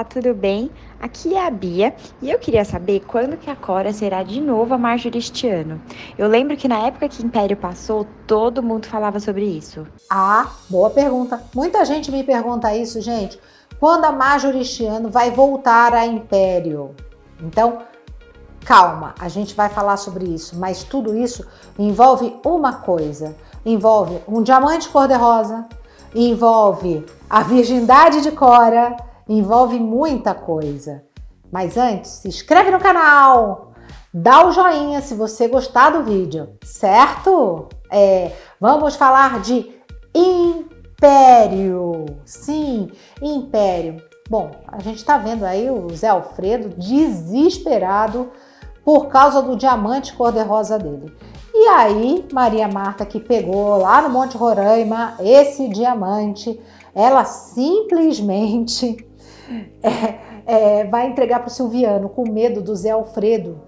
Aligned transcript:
Olá, 0.00 0.04
tudo 0.08 0.32
bem? 0.32 0.70
Aqui 0.98 1.34
é 1.34 1.46
a 1.46 1.50
Bia 1.50 1.94
e 2.22 2.30
eu 2.30 2.38
queria 2.38 2.64
saber 2.64 3.00
quando 3.00 3.36
que 3.36 3.50
a 3.50 3.54
Cora 3.54 3.92
será 3.92 4.22
de 4.22 4.40
novo 4.40 4.72
a 4.72 4.78
Marjorie 4.78 5.18
este 5.18 5.46
ano. 5.46 5.78
Eu 6.16 6.26
lembro 6.26 6.56
que 6.56 6.66
na 6.66 6.86
época 6.86 7.06
que 7.06 7.22
Império 7.22 7.54
passou, 7.54 8.06
todo 8.26 8.62
mundo 8.62 8.86
falava 8.86 9.20
sobre 9.20 9.44
isso. 9.44 9.86
Ah, 10.08 10.52
boa 10.70 10.88
pergunta. 10.88 11.42
Muita 11.54 11.84
gente 11.84 12.10
me 12.10 12.24
pergunta 12.24 12.74
isso, 12.74 12.98
gente. 13.02 13.38
Quando 13.78 14.06
a 14.06 14.12
Marjorie 14.12 14.62
este 14.62 14.86
ano 14.86 15.10
vai 15.10 15.30
voltar 15.30 15.92
a 15.92 16.06
Império? 16.06 16.96
Então, 17.38 17.80
calma, 18.64 19.14
a 19.20 19.28
gente 19.28 19.54
vai 19.54 19.68
falar 19.68 19.98
sobre 19.98 20.24
isso, 20.24 20.58
mas 20.58 20.82
tudo 20.82 21.14
isso 21.14 21.46
envolve 21.78 22.34
uma 22.42 22.72
coisa. 22.72 23.36
Envolve 23.66 24.18
um 24.26 24.42
diamante 24.42 24.88
cor-de-rosa, 24.88 25.68
envolve 26.14 27.04
a 27.28 27.42
virgindade 27.42 28.22
de 28.22 28.32
Cora, 28.32 29.09
envolve 29.38 29.78
muita 29.78 30.34
coisa. 30.34 31.04
Mas 31.52 31.76
antes, 31.76 32.10
se 32.10 32.28
inscreve 32.28 32.70
no 32.70 32.80
canal, 32.80 33.72
dá 34.12 34.46
o 34.46 34.52
joinha 34.52 35.00
se 35.00 35.14
você 35.14 35.46
gostar 35.48 35.90
do 35.90 36.02
vídeo, 36.02 36.50
certo? 36.64 37.68
É, 37.90 38.32
vamos 38.60 38.96
falar 38.96 39.40
de 39.40 39.70
império. 40.14 42.06
Sim, 42.24 42.90
império. 43.22 44.02
Bom, 44.28 44.50
a 44.68 44.80
gente 44.80 44.98
está 44.98 45.16
vendo 45.18 45.44
aí 45.44 45.70
o 45.70 45.88
Zé 45.94 46.08
Alfredo 46.08 46.70
desesperado 46.76 48.30
por 48.84 49.08
causa 49.08 49.42
do 49.42 49.56
diamante 49.56 50.12
cor-de-rosa 50.12 50.78
dele. 50.78 51.12
E 51.52 51.68
aí, 51.68 52.24
Maria 52.32 52.68
Marta, 52.68 53.04
que 53.04 53.18
pegou 53.18 53.76
lá 53.76 54.02
no 54.02 54.08
Monte 54.08 54.36
Roraima 54.36 55.14
esse 55.20 55.68
diamante, 55.68 56.60
ela 56.94 57.24
simplesmente 57.24 59.09
é, 59.82 60.18
é, 60.46 60.84
vai 60.84 61.06
entregar 61.06 61.40
para 61.40 61.48
o 61.48 61.50
Silviano 61.50 62.08
com 62.08 62.30
medo 62.30 62.60
do 62.60 62.74
Zé 62.74 62.90
Alfredo 62.90 63.60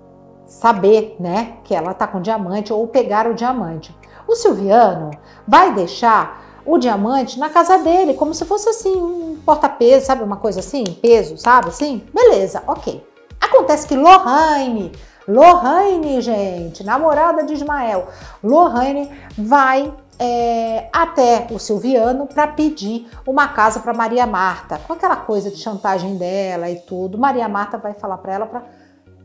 saber, 0.47 1.17
né, 1.19 1.55
que 1.65 1.75
ela 1.75 1.95
tá 1.95 2.07
com 2.07 2.21
diamante 2.21 2.73
ou 2.73 2.87
pegar 2.87 3.27
o 3.27 3.35
diamante. 3.35 3.95
O 4.27 4.35
Silviano 4.35 5.11
vai 5.47 5.75
deixar 5.75 6.63
o 6.65 6.79
diamante 6.79 7.39
na 7.39 7.51
casa 7.51 7.79
dele, 7.79 8.15
como 8.15 8.35
se 8.35 8.45
fosse 8.45 8.69
assim, 8.69 8.95
um 8.95 9.39
porta-peso, 9.45 10.07
sabe? 10.07 10.23
Uma 10.23 10.37
coisa 10.37 10.61
assim, 10.61 10.85
peso, 10.85 11.37
sabe? 11.37 11.69
Assim, 11.69 12.05
beleza, 12.15 12.63
ok. 12.67 13.05
Acontece 13.41 13.87
que 13.87 13.97
Lohane, 13.97 14.93
Lohane, 15.27 16.21
gente, 16.21 16.85
namorada 16.85 17.43
de 17.43 17.55
Ismael, 17.55 18.09
Lohane 18.43 19.11
vai 19.37 19.93
é, 20.25 20.89
até 20.93 21.49
o 21.51 21.59
Silviano 21.59 22.29
para 22.29 22.47
pedir 22.47 23.09
uma 23.27 23.49
casa 23.49 23.81
para 23.81 23.93
Maria 23.93 24.25
Marta, 24.25 24.79
com 24.79 24.93
aquela 24.93 25.17
coisa 25.17 25.51
de 25.51 25.57
chantagem 25.57 26.17
dela 26.17 26.71
e 26.71 26.77
tudo. 26.77 27.19
Maria 27.19 27.49
Marta 27.49 27.77
vai 27.77 27.93
falar 27.95 28.19
para 28.19 28.33
ela 28.33 28.47
para 28.47 28.63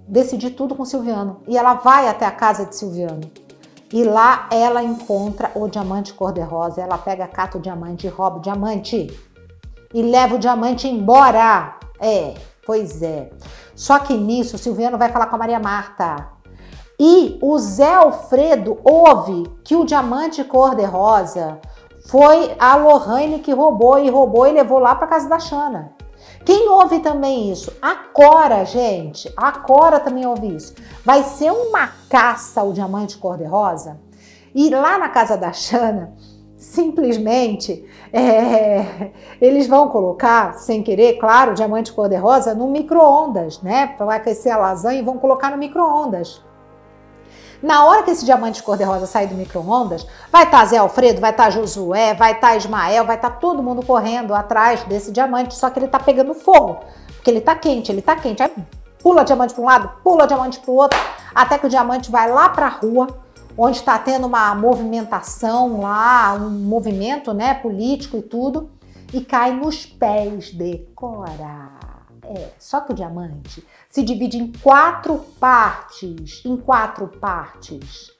decidir 0.07 0.51
tudo 0.51 0.73
com 0.73 0.81
o 0.81 0.85
Silviano 0.87 1.43
e 1.47 1.55
ela 1.55 1.75
vai 1.75 2.09
até 2.09 2.25
a 2.25 2.31
casa 2.31 2.65
de 2.65 2.75
Silviano. 2.75 3.29
E 3.93 4.03
lá 4.03 4.47
ela 4.51 4.81
encontra 4.81 5.51
o 5.53 5.67
diamante 5.67 6.15
cor-de-rosa. 6.15 6.81
Ela 6.81 6.97
pega, 6.97 7.27
cata 7.27 7.59
o 7.59 7.61
diamante 7.61 8.07
rouba 8.07 8.37
o 8.37 8.41
diamante. 8.41 9.07
E 9.93 10.01
leva 10.01 10.35
o 10.35 10.39
diamante 10.39 10.87
embora. 10.87 11.77
É, 12.01 12.33
pois 12.65 13.03
é. 13.03 13.29
Só 13.75 13.99
que 13.99 14.17
nisso 14.17 14.55
o 14.55 14.59
Silviano 14.59 14.97
vai 14.97 15.09
falar 15.09 15.27
com 15.27 15.35
a 15.35 15.39
Maria 15.39 15.59
Marta. 15.59 16.27
E 16.99 17.37
o 17.41 17.59
Zé 17.59 17.93
Alfredo 17.93 18.79
ouve 18.83 19.43
que 19.63 19.75
o 19.75 19.85
diamante 19.85 20.43
cor-de-rosa 20.43 21.59
foi 22.07 22.55
a 22.57 22.75
Lohane 22.75 23.39
que 23.39 23.53
roubou 23.53 23.99
e 23.99 24.09
roubou 24.09 24.47
e 24.47 24.51
levou 24.51 24.79
lá 24.79 24.95
para 24.95 25.05
casa 25.05 25.29
da 25.29 25.37
Xana. 25.37 25.91
Quem 26.43 26.67
ouve 26.69 26.99
também 26.99 27.51
isso? 27.51 27.71
A 27.81 27.93
Cora, 27.95 28.65
gente. 28.65 29.31
A 29.37 29.51
Cora 29.51 29.99
também 29.99 30.25
ouve 30.25 30.55
isso. 30.55 30.73
Vai 31.05 31.21
ser 31.21 31.51
uma 31.51 31.89
caça 32.09 32.61
ao 32.61 32.73
diamante 32.73 33.17
cor-de-rosa. 33.17 33.99
E 34.55 34.69
lá 34.69 34.97
na 34.97 35.09
casa 35.09 35.37
da 35.37 35.53
Xana, 35.53 36.15
simplesmente 36.55 37.85
é, 38.11 39.11
eles 39.39 39.67
vão 39.67 39.89
colocar, 39.89 40.55
sem 40.55 40.81
querer, 40.81 41.19
claro, 41.19 41.51
o 41.51 41.53
diamante 41.53 41.93
cor-de-rosa 41.93 42.55
no 42.55 42.67
micro-ondas, 42.67 43.61
né? 43.61 43.87
Para 43.95 44.15
aquecer 44.15 44.51
a 44.51 44.57
lasanha 44.57 44.99
e 44.99 45.03
vão 45.03 45.19
colocar 45.19 45.51
no 45.51 45.57
micro-ondas. 45.57 46.41
Na 47.61 47.85
hora 47.85 48.03
que 48.03 48.11
esse 48.11 48.23
diamante 48.23 48.61
cor-de-rosa 48.61 49.07
sair 49.07 49.27
do 49.27 49.35
micro-ondas, 49.35 50.05
vai 50.31 50.43
estar 50.43 50.59
tá 50.59 50.65
Zé 50.65 50.77
Alfredo, 50.77 51.19
vai 51.19 51.31
estar 51.31 51.45
tá 51.45 51.49
Josué, 51.49 52.13
vai 52.13 52.33
estar 52.33 52.49
tá 52.49 52.55
Ismael, 52.55 53.05
vai 53.05 53.15
estar 53.15 53.31
tá 53.31 53.35
todo 53.37 53.63
mundo 53.63 53.85
correndo 53.85 54.33
atrás 54.33 54.83
desse 54.83 55.11
diamante, 55.11 55.55
só 55.55 55.69
que 55.69 55.79
ele 55.79 55.87
está 55.87 55.99
pegando 55.99 56.33
fogo, 56.33 56.79
porque 57.15 57.31
ele 57.31 57.39
está 57.39 57.55
quente, 57.55 57.91
ele 57.91 57.99
está 57.99 58.15
quente. 58.15 58.43
Aí 58.43 58.51
pula 59.01 59.23
diamante 59.23 59.53
para 59.53 59.63
um 59.63 59.65
lado, 59.65 59.91
pula 60.03 60.27
diamante 60.27 60.59
para 60.59 60.71
o 60.71 60.75
outro, 60.75 60.99
até 61.33 61.57
que 61.57 61.65
o 61.65 61.69
diamante 61.69 62.11
vai 62.11 62.29
lá 62.29 62.49
para 62.49 62.67
a 62.67 62.69
rua, 62.69 63.07
onde 63.57 63.77
está 63.77 63.97
tendo 63.97 64.27
uma 64.27 64.53
movimentação 64.53 65.81
lá, 65.81 66.33
um 66.35 66.49
movimento 66.49 67.33
né, 67.33 67.55
político 67.55 68.17
e 68.17 68.21
tudo, 68.21 68.69
e 69.11 69.21
cai 69.21 69.51
nos 69.51 69.85
pés 69.85 70.51
de 70.51 70.85
Cora. 70.93 71.96
É, 72.29 72.49
só 72.59 72.81
que 72.81 72.91
o 72.91 72.95
diamante 72.95 73.65
se 73.89 74.03
divide 74.03 74.37
em 74.37 74.51
quatro 74.51 75.17
partes, 75.39 76.43
em 76.45 76.57
quatro 76.57 77.07
partes. 77.07 78.11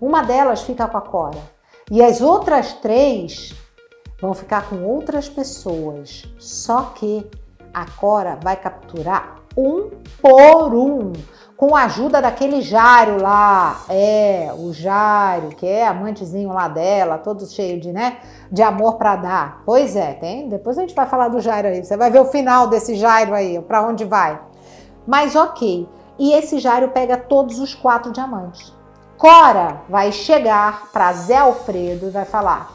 Uma 0.00 0.22
delas 0.22 0.62
fica 0.62 0.88
com 0.88 0.96
a 0.96 1.02
Cora 1.02 1.42
e 1.90 2.02
as 2.02 2.22
outras 2.22 2.72
três 2.74 3.52
vão 4.18 4.32
ficar 4.32 4.68
com 4.68 4.82
outras 4.84 5.28
pessoas. 5.28 6.24
Só 6.38 6.84
que 6.94 7.28
a 7.74 7.84
Cora 7.90 8.38
vai 8.42 8.56
capturar 8.56 9.36
um 9.56 9.90
por 10.22 10.74
um, 10.74 11.12
com 11.60 11.76
a 11.76 11.82
ajuda 11.82 12.22
daquele 12.22 12.62
Jário 12.62 13.20
lá. 13.20 13.84
É, 13.90 14.50
o 14.56 14.72
Jário, 14.72 15.50
que 15.50 15.66
é 15.66 15.86
amantezinho 15.86 16.50
lá 16.54 16.66
dela, 16.68 17.18
todo 17.18 17.46
cheio 17.46 17.78
de, 17.78 17.92
né, 17.92 18.16
de 18.50 18.62
amor 18.62 18.96
para 18.96 19.16
dar. 19.16 19.62
Pois 19.66 19.94
é, 19.94 20.14
tem. 20.14 20.48
Depois 20.48 20.78
a 20.78 20.80
gente 20.80 20.94
vai 20.94 21.06
falar 21.06 21.28
do 21.28 21.38
Jairo 21.38 21.68
aí. 21.68 21.84
Você 21.84 21.98
vai 21.98 22.10
ver 22.10 22.20
o 22.20 22.24
final 22.24 22.66
desse 22.66 22.94
Jairo 22.94 23.34
aí, 23.34 23.60
para 23.60 23.86
onde 23.86 24.06
vai. 24.06 24.40
Mas 25.06 25.36
ok. 25.36 25.86
E 26.18 26.32
esse 26.32 26.58
Jairo 26.58 26.88
pega 26.92 27.18
todos 27.18 27.58
os 27.58 27.74
quatro 27.74 28.10
diamantes. 28.10 28.72
Cora 29.18 29.82
vai 29.86 30.12
chegar 30.12 30.90
para 30.90 31.12
Zé 31.12 31.36
Alfredo 31.36 32.06
e 32.06 32.10
vai 32.10 32.24
falar: 32.24 32.72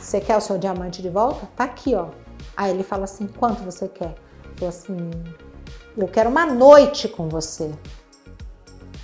Você 0.00 0.18
quer 0.18 0.38
o 0.38 0.40
seu 0.40 0.56
diamante 0.56 1.02
de 1.02 1.10
volta? 1.10 1.46
Tá 1.54 1.64
aqui, 1.64 1.94
ó. 1.94 2.06
Aí 2.56 2.70
ele 2.70 2.82
fala 2.82 3.04
assim: 3.04 3.26
Quanto 3.26 3.62
você 3.62 3.86
quer? 3.86 4.14
Falou 4.56 4.70
assim: 4.70 5.10
Eu 5.96 6.08
quero 6.08 6.30
uma 6.30 6.46
noite 6.46 7.08
com 7.08 7.28
você. 7.28 7.70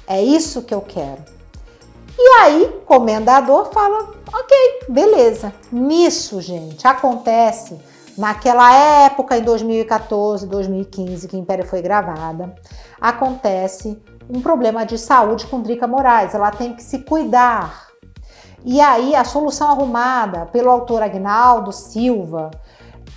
É 0.06 0.22
isso 0.22 0.62
que 0.62 0.74
eu 0.74 0.80
quero. 0.80 1.22
E 2.18 2.28
aí, 2.40 2.80
comendador 2.84 3.72
fala: 3.72 4.10
Ok, 4.32 4.56
beleza. 4.88 5.52
Nisso, 5.70 6.40
gente, 6.40 6.86
acontece 6.86 7.78
Naquela 8.16 8.74
época, 9.04 9.38
em 9.38 9.42
2014, 9.42 10.46
2015, 10.46 11.28
que 11.28 11.36
Império 11.36 11.64
foi 11.64 11.80
gravada, 11.80 12.54
acontece 13.00 14.00
um 14.28 14.40
problema 14.40 14.84
de 14.84 14.98
saúde 14.98 15.46
com 15.46 15.62
Drica 15.62 15.86
Moraes. 15.86 16.34
Ela 16.34 16.50
tem 16.50 16.74
que 16.74 16.82
se 16.82 16.98
cuidar. 16.98 17.88
E 18.64 18.80
aí, 18.80 19.14
a 19.14 19.24
solução 19.24 19.70
arrumada 19.70 20.46
pelo 20.46 20.70
autor 20.70 21.02
Agnaldo 21.02 21.72
Silva 21.72 22.50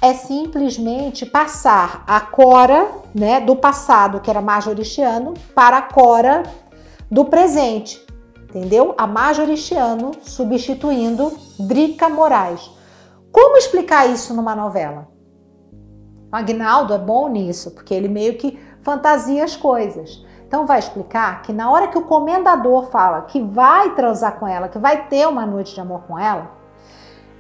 é 0.06 0.14
simplesmente 0.14 1.26
passar 1.26 2.04
a 2.06 2.22
Cora, 2.22 2.92
né, 3.14 3.40
do 3.40 3.56
passado, 3.56 4.20
que 4.20 4.30
era 4.30 4.40
majoristiano, 4.40 5.34
para 5.56 5.80
a 5.80 5.82
Cora 5.82 6.44
do 7.10 7.26
presente, 7.26 8.06
entendeu? 8.44 8.94
A 9.00 9.08
majoristiano 9.08 10.12
substituindo 10.22 11.35
Drica 11.59 12.08
Moraes. 12.08 12.70
Como 13.32 13.58
explicar 13.58 14.08
isso 14.08 14.32
numa 14.35 14.56
novela? 14.56 15.08
O 16.32 16.35
Agnaldo 16.35 16.94
é 16.94 17.00
bom 17.00 17.28
nisso, 17.28 17.72
porque 17.72 17.94
ele 17.94 18.08
meio 18.08 18.38
que 18.38 18.59
fantasia 18.84 19.44
as 19.44 19.56
coisas. 19.56 20.24
Então 20.47 20.68
vai 20.68 20.78
explicar 20.78 21.41
que 21.41 21.52
na 21.52 21.72
hora 21.72 21.88
que 21.88 21.97
o 21.97 22.06
comendador 22.06 22.91
fala 22.91 23.24
que 23.24 23.41
vai 23.41 23.96
transar 23.96 24.38
com 24.38 24.47
ela, 24.47 24.70
que 24.70 24.78
vai 24.78 25.08
ter 25.08 25.28
uma 25.28 25.47
noite 25.47 25.74
de 25.74 25.82
amor 25.82 26.03
com 26.03 26.20
ela, 26.20 26.52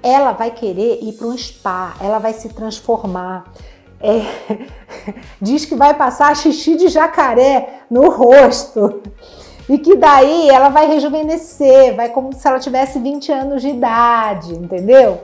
ela 0.05 0.31
vai 0.31 0.51
querer 0.51 0.99
ir 1.01 1.13
para 1.13 1.27
um 1.27 1.37
spa, 1.37 1.95
ela 1.99 2.19
vai 2.19 2.33
se 2.33 2.49
transformar. 2.49 3.51
É, 3.99 4.21
diz 5.41 5.65
que 5.65 5.75
vai 5.75 5.93
passar 5.93 6.35
xixi 6.35 6.75
de 6.75 6.87
jacaré 6.87 7.81
no 7.89 8.09
rosto. 8.09 9.01
E 9.67 9.79
que 9.79 9.95
daí 9.95 10.47
ela 10.49 10.69
vai 10.69 10.85
rejuvenescer, 10.85 11.95
vai 11.95 12.09
como 12.09 12.31
se 12.31 12.47
ela 12.47 12.59
tivesse 12.59 12.99
20 12.99 13.31
anos 13.31 13.61
de 13.63 13.69
idade, 13.69 14.53
entendeu? 14.53 15.21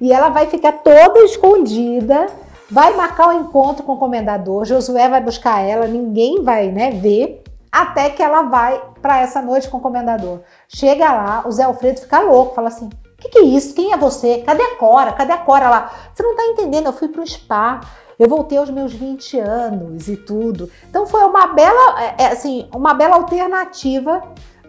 e 0.00 0.12
ela 0.12 0.28
vai 0.28 0.46
ficar 0.46 0.72
toda 0.72 1.20
escondida, 1.24 2.26
vai 2.70 2.94
marcar 2.94 3.28
o 3.28 3.30
um 3.30 3.40
encontro 3.40 3.82
com 3.82 3.92
o 3.92 3.98
comendador, 3.98 4.64
Josué 4.64 5.08
vai 5.08 5.20
buscar 5.20 5.60
ela, 5.60 5.86
ninguém 5.86 6.42
vai 6.42 6.70
né, 6.70 6.90
ver, 6.90 7.42
até 7.70 8.10
que 8.10 8.22
ela 8.22 8.42
vai 8.42 8.80
para 9.02 9.20
essa 9.20 9.42
noite 9.42 9.68
com 9.68 9.78
o 9.78 9.80
comendador. 9.80 10.40
Chega 10.68 11.12
lá, 11.12 11.44
o 11.46 11.50
Zé 11.50 11.64
Alfredo 11.64 12.00
fica 12.00 12.20
louco, 12.20 12.54
fala 12.54 12.68
assim: 12.68 12.88
o 13.18 13.22
que, 13.22 13.28
que 13.28 13.38
é 13.38 13.42
isso? 13.42 13.74
Quem 13.74 13.92
é 13.92 13.96
você? 13.96 14.38
Cadê 14.38 14.62
a 14.62 14.76
Cora? 14.76 15.12
Cadê 15.12 15.32
a 15.32 15.38
Cora 15.38 15.68
lá? 15.68 15.92
Você 16.14 16.22
não 16.22 16.36
tá 16.36 16.44
entendendo, 16.46 16.86
eu 16.86 16.92
fui 16.92 17.08
pro 17.08 17.26
spa 17.26 17.80
eu 18.18 18.28
voltei 18.28 18.58
aos 18.58 18.68
meus 18.68 18.92
20 18.92 19.38
anos 19.38 20.08
e 20.08 20.16
tudo. 20.16 20.68
Então 20.90 21.06
foi 21.06 21.22
uma 21.22 21.46
bela, 21.48 22.02
é, 22.02 22.24
é, 22.24 22.26
assim, 22.32 22.68
uma 22.74 22.92
bela 22.92 23.14
alternativa 23.14 24.22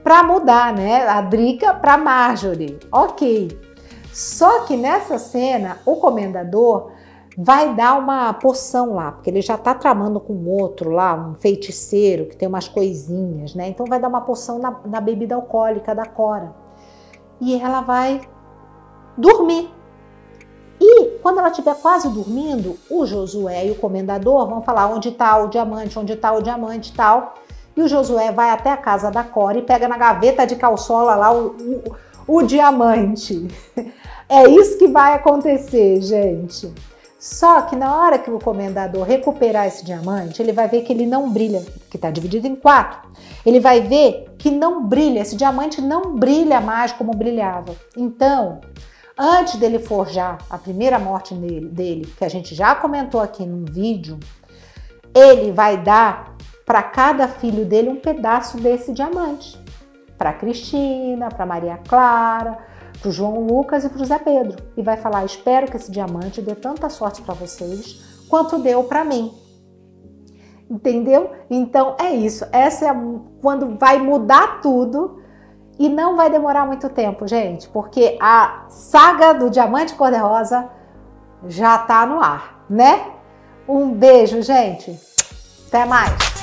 para 0.04 0.22
mudar, 0.22 0.74
né? 0.74 1.08
A 1.08 1.22
Drica 1.22 1.74
para 1.74 1.98
Marjorie. 1.98 2.78
Ok. 2.92 3.50
Só 4.14 4.62
que 4.66 4.78
nessa 4.78 5.18
cena, 5.18 5.80
o 5.86 5.96
comendador 5.96 6.92
vai 7.36 7.74
dar 7.74 7.98
uma 7.98 8.34
poção 8.34 8.94
lá, 8.94 9.14
porque 9.14 9.30
ele 9.30 9.42
já 9.42 9.58
tá 9.58 9.74
tramando 9.74 10.20
com 10.20 10.46
outro 10.46 10.90
lá, 10.90 11.16
um 11.16 11.36
feiticeiro 11.36 12.26
que 12.26 12.36
tem 12.36 12.48
umas 12.48 12.68
coisinhas, 12.68 13.56
né? 13.56 13.70
Então 13.70 13.86
vai 13.86 14.00
dar 14.00 14.10
uma 14.10 14.22
poção 14.22 14.60
na, 14.60 14.80
na 14.86 15.02
bebida 15.02 15.36
alcoólica 15.36 15.96
da 15.96 16.06
Cora. 16.06 16.54
E 17.40 17.60
ela 17.60 17.82
vai 17.82 18.22
dormir. 19.20 19.70
E 20.82 21.20
quando 21.22 21.40
ela 21.40 21.50
estiver 21.50 21.76
quase 21.76 22.08
dormindo, 22.10 22.78
o 22.90 23.06
Josué 23.06 23.68
e 23.68 23.72
o 23.72 23.76
comendador 23.76 24.48
vão 24.48 24.62
falar 24.62 24.88
onde 24.88 25.10
está 25.10 25.38
o 25.38 25.50
diamante, 25.50 26.00
onde 26.00 26.14
está 26.14 26.32
o 26.32 26.42
diamante 26.42 26.94
tal. 26.94 27.36
E 27.76 27.82
o 27.82 27.88
Josué 27.88 28.32
vai 28.32 28.50
até 28.50 28.72
a 28.72 28.78
casa 28.78 29.12
da 29.12 29.24
Cora 29.24 29.58
e 29.58 29.62
pega 29.62 29.88
na 29.88 29.98
gaveta 29.98 30.48
de 30.48 30.56
calçola 30.56 31.16
lá 31.16 31.32
o, 31.32 31.48
o, 32.28 32.38
o 32.38 32.42
diamante. 32.44 33.48
É 34.32 34.48
isso 34.48 34.78
que 34.78 34.88
vai 34.88 35.16
acontecer, 35.16 36.00
gente. 36.04 36.72
Só 37.20 37.64
que 37.64 37.76
na 37.76 38.00
hora 38.00 38.20
que 38.20 38.30
o 38.30 38.40
comendador 38.40 39.04
recuperar 39.04 39.66
esse 39.66 39.84
diamante, 39.84 40.40
ele 40.40 40.54
vai 40.54 40.68
ver 40.68 40.84
que 40.84 40.94
ele 40.94 41.08
não 41.08 41.30
brilha, 41.30 41.66
que 41.90 41.98
está 41.98 42.12
dividido 42.12 42.48
em 42.48 42.56
quatro. 42.56 43.10
Ele 43.44 43.60
vai 43.60 43.82
ver 43.82 44.28
que 44.38 44.52
não 44.52 44.86
brilha, 44.86 45.22
esse 45.22 45.36
diamante 45.36 45.82
não 45.82 46.16
brilha 46.16 46.62
mais 46.62 46.92
como 46.92 47.12
brilhava. 47.12 47.76
Então, 47.98 48.62
antes 49.20 49.58
dele 49.58 49.80
forjar 49.80 50.38
a 50.50 50.58
primeira 50.58 50.98
morte 50.98 51.36
dele, 51.36 52.06
que 52.18 52.24
a 52.24 52.30
gente 52.30 52.56
já 52.56 52.74
comentou 52.74 53.20
aqui 53.20 53.46
num 53.46 53.66
vídeo, 53.66 54.18
ele 55.14 55.52
vai 55.52 55.76
dar 55.84 56.38
para 56.66 56.82
cada 56.82 57.28
filho 57.28 57.66
dele 57.66 57.90
um 57.90 58.00
pedaço 58.00 58.58
desse 58.58 58.94
diamante. 58.94 59.60
Para 60.18 60.34
Cristina, 60.34 61.30
para 61.30 61.46
Maria 61.46 61.78
Clara, 61.88 62.60
para 63.02 63.12
João 63.12 63.46
Lucas 63.46 63.84
e 63.84 63.90
para 63.90 64.02
o 64.02 64.06
Zé 64.06 64.20
Pedro. 64.20 64.64
E 64.78 64.82
vai 64.82 64.96
falar: 64.96 65.26
Espero 65.26 65.70
que 65.70 65.76
esse 65.76 65.92
diamante 65.92 66.42
dê 66.42 66.56
tanta 66.56 66.90
sorte 66.90 67.22
para 67.22 67.34
vocês 67.34 68.26
quanto 68.30 68.60
deu 68.60 68.84
para 68.84 69.04
mim. 69.04 69.34
Entendeu? 70.70 71.32
Então 71.50 71.96
é 72.00 72.14
isso. 72.14 72.46
Essa 72.52 72.86
é 72.86 72.90
a, 72.90 72.96
quando 73.42 73.78
vai 73.78 73.98
mudar 73.98 74.62
tudo 74.62 75.19
e 75.80 75.88
não 75.88 76.18
vai 76.18 76.30
demorar 76.30 76.66
muito 76.66 76.90
tempo, 76.90 77.26
gente, 77.26 77.70
porque 77.70 78.18
a 78.22 78.66
saga 78.68 79.34
do 79.34 79.50
Diamante 79.50 79.96
Cor-de-Rosa 79.96 80.70
já 81.48 81.78
tá 81.78 82.06
no 82.06 82.22
ar, 82.22 82.66
né? 82.70 83.14
Um 83.66 83.90
beijo, 83.90 84.42
gente. 84.42 85.00
Até 85.68 85.86
mais. 85.86 86.39